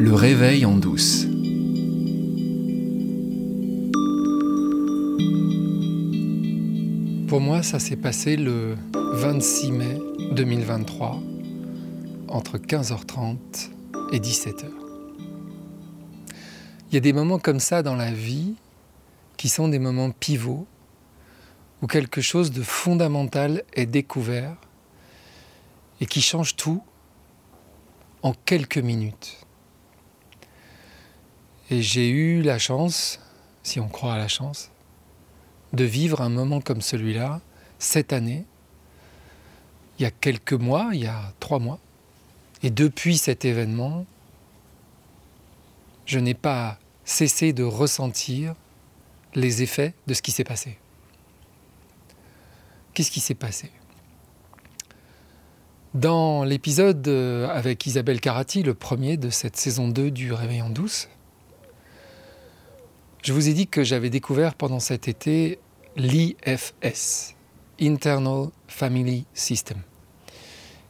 [0.00, 1.26] Le réveil en douce.
[7.26, 9.98] Pour moi, ça s'est passé le 26 mai
[10.36, 11.20] 2023,
[12.28, 13.38] entre 15h30
[14.12, 14.66] et 17h.
[16.90, 18.54] Il y a des moments comme ça dans la vie
[19.36, 20.68] qui sont des moments pivots,
[21.82, 24.56] où quelque chose de fondamental est découvert
[26.00, 26.84] et qui change tout
[28.22, 29.47] en quelques minutes.
[31.70, 33.20] Et j'ai eu la chance,
[33.62, 34.70] si on croit à la chance,
[35.72, 37.40] de vivre un moment comme celui-là
[37.78, 38.46] cette année,
[39.98, 41.78] il y a quelques mois, il y a trois mois.
[42.62, 44.06] Et depuis cet événement,
[46.06, 48.54] je n'ai pas cessé de ressentir
[49.34, 50.78] les effets de ce qui s'est passé.
[52.94, 53.70] Qu'est-ce qui s'est passé?
[55.94, 60.70] Dans l'épisode euh, avec Isabelle Carati, le premier de cette saison 2 du Réveil en
[60.70, 61.08] douce,
[63.28, 65.58] je vous ai dit que j'avais découvert pendant cet été
[65.96, 67.34] l'IFS,
[67.78, 69.82] Internal Family System,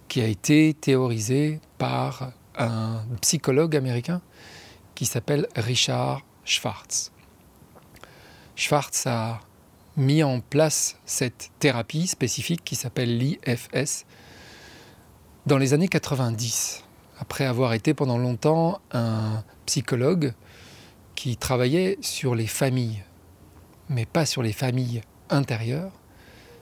[0.06, 4.22] qui a été théorisé par un psychologue américain
[4.94, 7.10] qui s'appelle Richard Schwartz.
[8.54, 9.40] Schwartz a
[9.96, 14.06] mis en place cette thérapie spécifique qui s'appelle l'IFS
[15.46, 16.84] dans les années 90,
[17.18, 20.34] après avoir été pendant longtemps un psychologue
[21.18, 23.02] qui travaillait sur les familles,
[23.88, 25.90] mais pas sur les familles intérieures,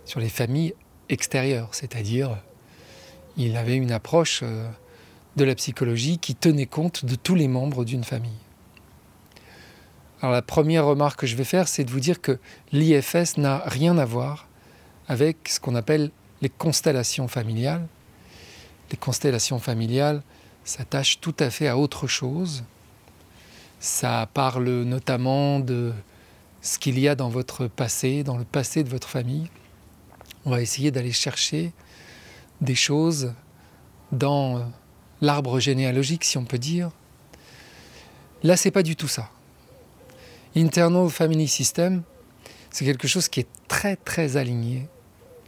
[0.06, 0.74] sur les familles
[1.10, 2.38] extérieures, c'est-à-dire
[3.36, 4.66] il avait une approche euh,
[5.36, 8.40] de la psychologie qui tenait compte de tous les membres d'une famille.
[10.22, 12.38] Alors la première remarque que je vais faire, c'est de vous dire que
[12.72, 14.48] l'IFS n'a rien à voir
[15.06, 16.10] avec ce qu'on appelle
[16.40, 17.86] les constellations familiales.
[18.90, 20.22] Les constellations familiales
[20.64, 22.64] s'attachent tout à fait à autre chose.
[23.78, 25.92] Ça parle notamment de
[26.62, 29.48] ce qu'il y a dans votre passé, dans le passé de votre famille.
[30.44, 31.72] On va essayer d'aller chercher
[32.60, 33.34] des choses
[34.12, 34.70] dans
[35.20, 36.90] l'arbre généalogique, si on peut dire.
[38.42, 39.30] Là, c'est pas du tout ça.
[40.54, 42.02] Internal Family System,
[42.70, 44.88] c'est quelque chose qui est très très aligné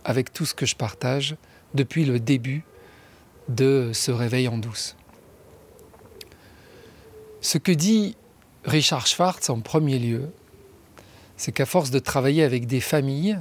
[0.05, 1.37] avec tout ce que je partage
[1.75, 2.63] depuis le début
[3.49, 4.97] de ce réveil en douce.
[7.41, 8.17] Ce que dit
[8.65, 10.31] Richard Schwartz en premier lieu,
[11.37, 13.39] c'est qu'à force de travailler avec des familles,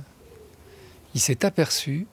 [1.16, 2.07] il s'est aperçu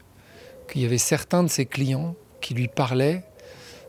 [0.68, 3.24] qu'il y avait certains de ses clients qui lui parlaient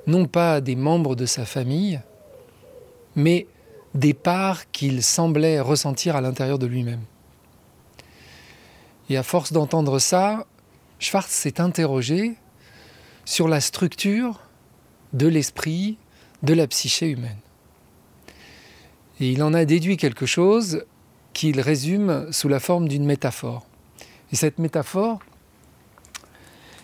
[0.07, 1.99] non pas des membres de sa famille,
[3.15, 3.47] mais
[3.93, 7.01] des parts qu'il semblait ressentir à l'intérieur de lui-même.
[9.09, 10.45] Et à force d'entendre ça,
[10.99, 12.35] Schwartz s'est interrogé
[13.23, 14.41] sur la structure
[15.13, 15.97] de l'esprit,
[16.43, 17.37] de la psyché humaine.
[19.19, 20.85] Et il en a déduit quelque chose
[21.33, 23.65] qu'il résume sous la forme d'une métaphore.
[24.31, 25.19] Et cette métaphore,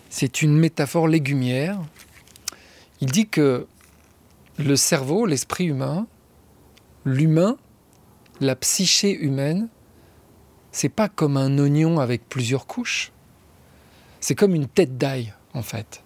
[0.09, 1.79] c'est une métaphore légumière.
[2.99, 3.67] Il dit que
[4.57, 6.05] le cerveau, l'esprit humain,
[7.05, 7.57] l'humain,
[8.39, 9.69] la psyché humaine,
[10.71, 13.11] c'est pas comme un oignon avec plusieurs couches.
[14.19, 16.03] C'est comme une tête d'ail, en fait.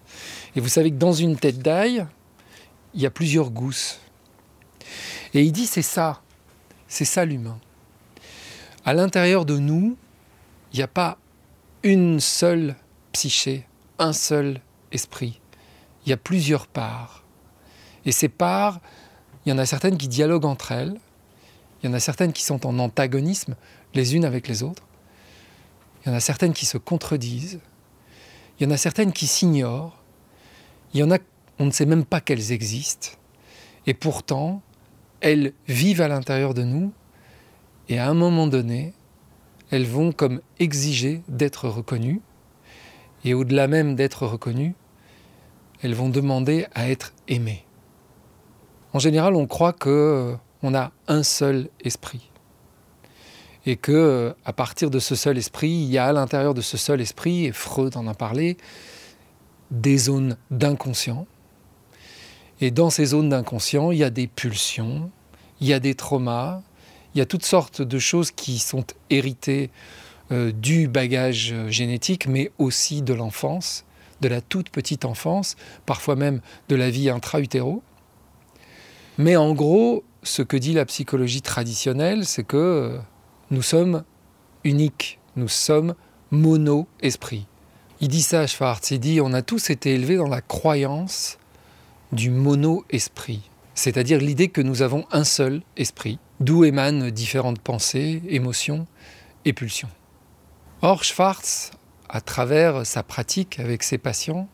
[0.56, 2.06] Et vous savez que dans une tête d'ail,
[2.94, 4.00] il y a plusieurs gousses.
[5.36, 6.22] Et il dit c'est ça,
[6.88, 7.60] c'est ça l'humain.
[8.86, 9.98] À l'intérieur de nous,
[10.72, 11.18] il n'y a pas
[11.84, 12.76] une seule
[13.12, 13.68] psyché,
[14.00, 14.62] un seul
[14.94, 15.42] esprit.
[16.06, 17.24] Il y a plusieurs parts.
[18.06, 18.80] Et ces parts,
[19.46, 20.96] il y en a certaines qui dialoguent entre elles,
[21.84, 23.56] il y en a certaines qui sont en antagonisme
[23.94, 24.84] les unes avec les autres,
[26.02, 27.60] il y en a certaines qui se contredisent,
[28.58, 30.02] il y en a certaines qui s'ignorent,
[30.94, 31.18] il y en a,
[31.60, 33.10] on ne sait même pas qu'elles existent,
[33.86, 34.62] et pourtant,
[35.26, 36.94] elles vivent à l'intérieur de nous
[37.90, 38.94] et à un moment donné,
[39.72, 42.22] elles vont comme exiger d'être reconnues.
[43.24, 44.76] Et au-delà même d'être reconnues,
[45.82, 47.66] elles vont demander à être aimées.
[48.94, 52.30] En général, on croit que euh, on a un seul esprit.
[53.66, 56.62] Et que euh, à partir de ce seul esprit, il y a à l'intérieur de
[56.62, 58.58] ce seul esprit, et Freud en a parlé,
[59.72, 61.26] des zones d'inconscient.
[62.62, 65.12] Et dans ces zones d'inconscient, il y a des pulsions,
[65.62, 66.62] il y a des traumas,
[67.14, 69.70] il y a toutes sortes de choses qui sont héritées
[70.32, 73.86] euh, du bagage génétique, mais aussi de l'enfance,
[74.22, 75.56] de la toute petite enfance,
[75.86, 77.84] parfois même de la vie intra-utéro.
[79.18, 82.98] Mais en gros, ce que dit la psychologie traditionnelle, c'est que euh,
[83.52, 84.04] nous sommes
[84.64, 85.96] uniques, nous sommes
[86.32, 87.46] mono-esprit.
[88.02, 91.38] Il dit ça, Schwartz, il dit on a tous été élevés dans la croyance
[92.12, 93.50] du mono-esprit.
[93.76, 98.88] C'est-à-dire l'idée que nous avons un seul esprit, d'où émanent différentes pensées, émotions
[99.44, 99.90] et pulsions.
[100.82, 101.72] Or, Schwartz,
[102.10, 104.48] à travers sa pratique avec ses patients,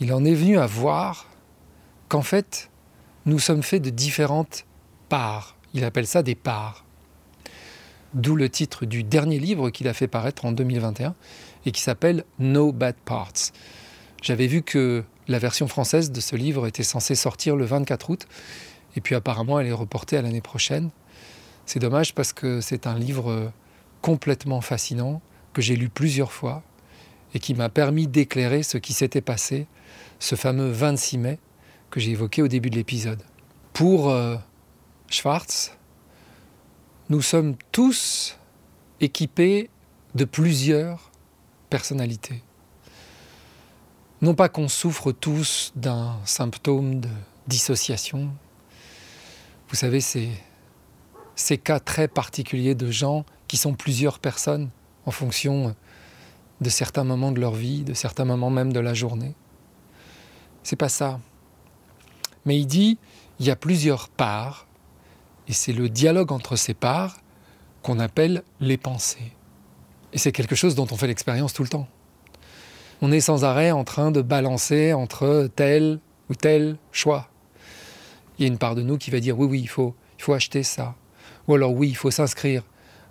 [0.00, 1.26] il en est venu à voir
[2.08, 2.70] qu'en fait,
[3.26, 4.66] nous sommes faits de différentes
[5.08, 5.56] parts.
[5.74, 6.84] Il appelle ça des parts.
[8.14, 11.14] D'où le titre du dernier livre qu'il a fait paraître en 2021
[11.64, 13.52] et qui s'appelle No Bad Parts.
[14.22, 18.26] J'avais vu que la version française de ce livre était censée sortir le 24 août
[18.96, 20.90] et puis apparemment elle est reportée à l'année prochaine.
[21.66, 23.52] C'est dommage parce que c'est un livre
[24.02, 25.20] complètement fascinant
[25.52, 26.62] que j'ai lu plusieurs fois
[27.34, 29.66] et qui m'a permis d'éclairer ce qui s'était passé
[30.18, 31.38] ce fameux 26 mai
[31.90, 33.22] que j'ai évoqué au début de l'épisode.
[33.72, 34.36] Pour euh,
[35.08, 35.76] Schwartz,
[37.08, 38.38] nous sommes tous
[39.00, 39.70] équipés
[40.14, 41.10] de plusieurs
[41.68, 42.42] personnalités.
[44.22, 47.08] Non pas qu'on souffre tous d'un symptôme de
[47.46, 48.28] dissociation.
[49.68, 50.28] Vous savez, c'est
[51.36, 54.68] ces cas très particuliers de gens qui sont plusieurs personnes
[55.06, 55.74] en fonction
[56.60, 59.34] de certains moments de leur vie, de certains moments même de la journée.
[60.62, 61.18] C'est pas ça.
[62.44, 62.98] Mais il dit,
[63.38, 64.66] il y a plusieurs parts,
[65.48, 67.16] et c'est le dialogue entre ces parts
[67.82, 69.32] qu'on appelle les pensées.
[70.12, 71.88] Et c'est quelque chose dont on fait l'expérience tout le temps.
[73.02, 77.30] On est sans arrêt en train de balancer entre tel ou tel choix.
[78.38, 80.22] Il y a une part de nous qui va dire oui, oui, il faut, il
[80.22, 80.94] faut acheter ça.
[81.48, 82.62] Ou alors oui, il faut s'inscrire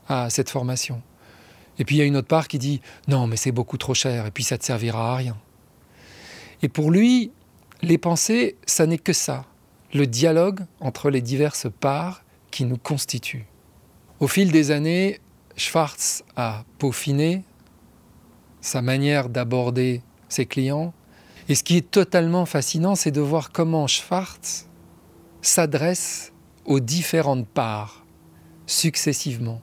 [0.07, 1.01] à cette formation.
[1.79, 3.93] Et puis il y a une autre part qui dit non, mais c'est beaucoup trop
[3.93, 5.37] cher et puis ça ne te servira à rien.
[6.61, 7.31] Et pour lui,
[7.81, 9.45] les pensées, ça n'est que ça,
[9.93, 13.45] le dialogue entre les diverses parts qui nous constituent.
[14.19, 15.19] Au fil des années,
[15.55, 17.43] Schwartz a peaufiné
[18.61, 20.93] sa manière d'aborder ses clients.
[21.47, 24.67] Et ce qui est totalement fascinant, c'est de voir comment Schwartz
[25.41, 26.33] s'adresse
[26.65, 28.05] aux différentes parts
[28.67, 29.61] successivement,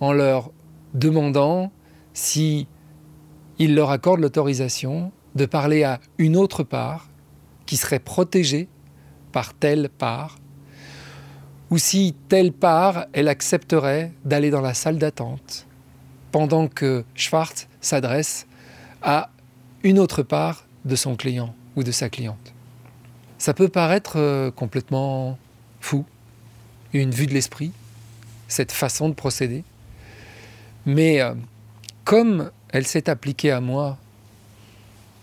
[0.00, 0.50] en leur
[0.92, 1.72] demandant
[2.12, 2.66] si
[3.58, 7.08] il leur accorde l'autorisation de parler à une autre part
[7.64, 8.68] qui serait protégée
[9.32, 10.38] par telle part,
[11.70, 15.66] ou si telle part, elle accepterait d'aller dans la salle d'attente,
[16.32, 18.46] pendant que Schwartz s'adresse
[19.02, 19.30] à
[19.82, 22.52] une autre part de son client ou de sa cliente.
[23.38, 25.38] Ça peut paraître euh, complètement
[25.80, 26.04] fou,
[26.92, 27.72] une vue de l'esprit,
[28.48, 29.64] cette façon de procéder,
[30.86, 31.34] mais euh,
[32.04, 33.98] comme elle s'est appliquée à moi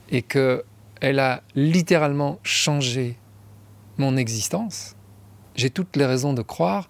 [0.10, 3.18] et qu'elle a littéralement changé
[3.98, 4.96] mon existence,
[5.56, 6.90] j'ai toutes les raisons de croire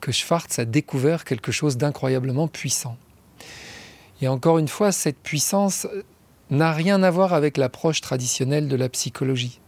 [0.00, 2.96] que Schwartz a découvert quelque chose d'incroyablement puissant.
[4.20, 5.86] Et encore une fois, cette puissance
[6.50, 9.60] n'a rien à voir avec l'approche traditionnelle de la psychologie.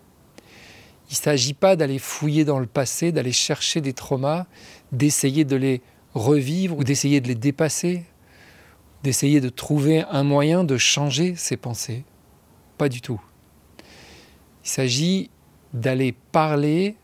[1.08, 4.46] Il ne s'agit pas d'aller fouiller dans le passé, d'aller chercher des traumas,
[4.92, 5.82] d'essayer de les
[6.14, 8.04] revivre ou d'essayer de les dépasser,
[9.02, 12.04] d'essayer de trouver un moyen de changer ses pensées.
[12.78, 13.20] Pas du tout.
[14.64, 15.30] Il s'agit
[15.72, 16.96] d'aller parler,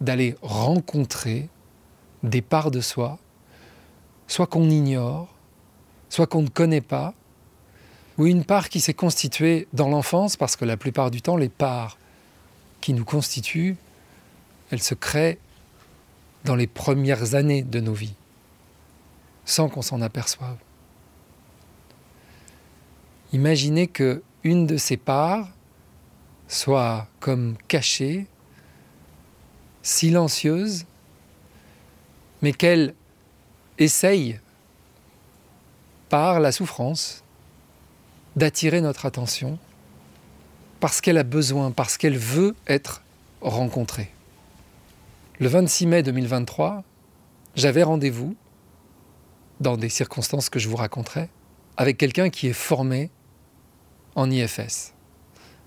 [0.00, 1.48] d'aller rencontrer
[2.22, 3.18] des parts de soi,
[4.26, 5.35] soit qu'on ignore,
[6.08, 7.14] soit qu'on ne connaît pas,
[8.18, 11.48] ou une part qui s'est constituée dans l'enfance, parce que la plupart du temps, les
[11.48, 11.98] parts
[12.80, 13.76] qui nous constituent,
[14.70, 15.38] elles se créent
[16.44, 18.14] dans les premières années de nos vies,
[19.44, 20.56] sans qu'on s'en aperçoive.
[23.32, 25.48] Imaginez que une de ces parts
[26.48, 28.26] soit comme cachée,
[29.82, 30.84] silencieuse,
[32.42, 32.94] mais qu'elle
[33.78, 34.38] essaye
[36.08, 37.24] par la souffrance
[38.36, 39.58] d'attirer notre attention
[40.80, 43.02] parce qu'elle a besoin, parce qu'elle veut être
[43.40, 44.10] rencontrée.
[45.38, 46.84] Le 26 mai 2023,
[47.54, 48.36] j'avais rendez-vous,
[49.60, 51.30] dans des circonstances que je vous raconterai,
[51.78, 53.10] avec quelqu'un qui est formé
[54.14, 54.92] en IFS,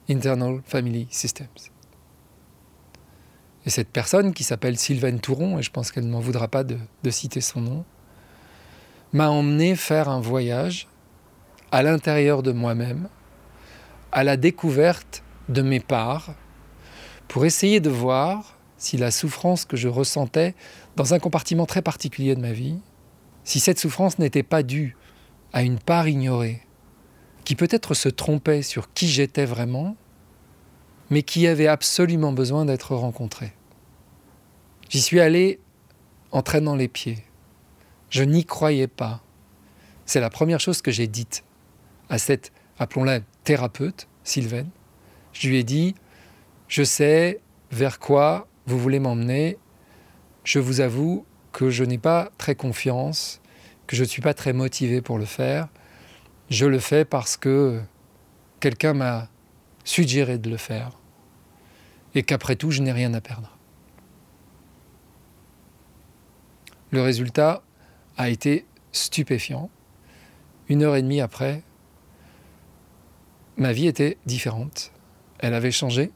[0.10, 1.48] Internal Family Systems.
[3.66, 6.64] Et cette personne, qui s'appelle Sylvaine Touron, et je pense qu'elle ne m'en voudra pas
[6.64, 7.86] de, de citer son nom,
[9.14, 10.88] m'a emmené faire un voyage
[11.72, 13.10] à l'intérieur de moi-même,
[14.12, 16.34] à la découverte de mes parts,
[17.28, 20.56] pour essayer de voir si la souffrance que je ressentais
[20.96, 22.80] dans un compartiment très particulier de ma vie,
[23.44, 24.96] si cette souffrance n'était pas due
[25.54, 26.62] à une part ignorée,
[27.46, 29.96] qui peut-être se trompait sur qui j'étais vraiment,
[31.10, 33.54] mais qui avait absolument besoin d'être rencontrée.
[34.90, 35.60] J'y suis allé
[36.32, 37.24] en traînant les pieds.
[38.10, 39.22] Je n'y croyais pas.
[40.06, 41.44] C'est la première chose que j'ai dite
[42.10, 44.70] à cette, appelons-la thérapeute, Sylvaine.
[45.34, 45.96] Je lui ai dit,
[46.68, 47.40] je sais
[47.72, 49.58] vers quoi vous voulez m'emmener,
[50.44, 53.42] je vous avoue que je n'ai pas très confiance,
[53.88, 55.68] que je ne suis pas très motivé pour le faire.
[56.50, 57.82] Je le fais parce que
[58.60, 59.30] quelqu'un m'a
[59.84, 60.92] suggéré de le faire
[62.16, 63.58] et qu'après tout, je n'ai rien à perdre.
[66.92, 67.62] Le résultat
[68.20, 69.70] a été stupéfiant.
[70.68, 71.64] Une heure et demie après,
[73.56, 74.92] ma vie était différente.
[75.40, 76.12] Elle avait changé,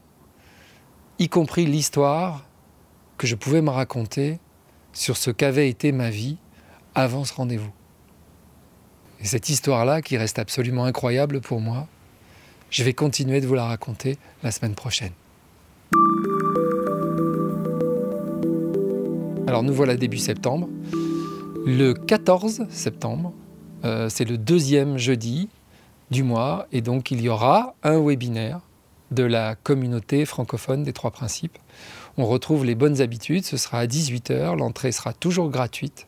[1.18, 2.46] y compris l'histoire
[3.16, 4.38] que je pouvais me raconter
[4.92, 6.36] sur ce qu'avait été ma vie
[6.94, 7.72] avant ce rendez-vous.
[9.20, 11.88] Et cette histoire-là, qui reste absolument incroyable pour moi,
[12.68, 15.12] je vais continuer de vous la raconter la semaine prochaine.
[19.46, 20.68] Alors nous voilà début septembre.
[21.66, 23.32] Le 14 septembre,
[23.86, 25.48] euh, c'est le deuxième jeudi
[26.10, 28.60] du mois, et donc il y aura un webinaire
[29.10, 31.56] de la communauté francophone des trois principes.
[32.18, 36.06] On retrouve les bonnes habitudes, ce sera à 18h, l'entrée sera toujours gratuite.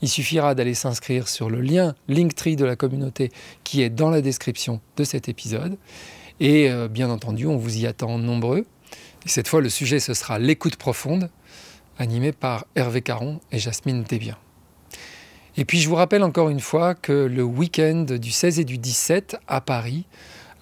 [0.00, 3.30] Il suffira d'aller s'inscrire sur le lien Linktree de la communauté
[3.62, 5.76] qui est dans la description de cet épisode.
[6.40, 8.64] Et euh, bien entendu, on vous y attend nombreux.
[9.26, 11.28] Et cette fois, le sujet, ce sera l'écoute profonde,
[11.98, 14.38] animé par Hervé Caron et Jasmine Desbiens.
[15.56, 18.76] Et puis je vous rappelle encore une fois que le week-end du 16 et du
[18.76, 20.04] 17 à Paris,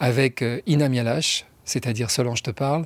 [0.00, 2.84] avec euh, Ina Mialache, c'est-à-dire Solange te parle,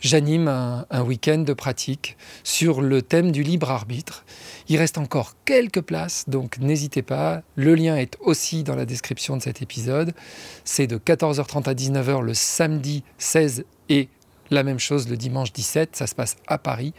[0.00, 4.24] j'anime un, un week-end de pratique sur le thème du libre arbitre.
[4.68, 7.42] Il reste encore quelques places, donc n'hésitez pas.
[7.54, 10.14] Le lien est aussi dans la description de cet épisode.
[10.64, 14.08] C'est de 14h30 à 19h le samedi 16 et
[14.50, 15.94] la même chose le dimanche 17.
[15.94, 16.94] Ça se passe à Paris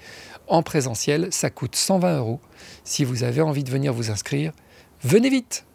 [0.50, 1.28] en présentiel.
[1.32, 2.40] Ça coûte 120 euros.
[2.84, 4.52] Si vous avez envie de venir vous inscrire,
[5.04, 5.66] venez vite